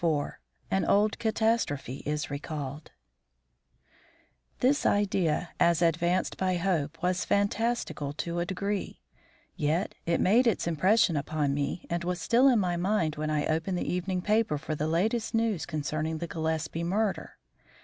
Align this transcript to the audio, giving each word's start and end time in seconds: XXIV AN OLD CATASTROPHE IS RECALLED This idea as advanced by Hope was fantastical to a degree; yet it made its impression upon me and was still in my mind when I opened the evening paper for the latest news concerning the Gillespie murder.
XXIV 0.01 0.33
AN 0.71 0.85
OLD 0.85 1.19
CATASTROPHE 1.19 2.01
IS 2.07 2.31
RECALLED 2.31 2.89
This 4.59 4.83
idea 4.83 5.49
as 5.59 5.83
advanced 5.83 6.37
by 6.37 6.55
Hope 6.55 6.99
was 7.03 7.23
fantastical 7.23 8.11
to 8.13 8.39
a 8.39 8.45
degree; 8.47 8.99
yet 9.55 9.93
it 10.07 10.19
made 10.19 10.47
its 10.47 10.65
impression 10.65 11.15
upon 11.15 11.53
me 11.53 11.85
and 11.87 12.03
was 12.03 12.19
still 12.19 12.47
in 12.47 12.57
my 12.57 12.77
mind 12.77 13.15
when 13.17 13.29
I 13.29 13.45
opened 13.45 13.77
the 13.77 13.93
evening 13.93 14.23
paper 14.23 14.57
for 14.57 14.73
the 14.73 14.87
latest 14.87 15.35
news 15.35 15.67
concerning 15.67 16.17
the 16.17 16.25
Gillespie 16.25 16.83
murder. 16.83 17.37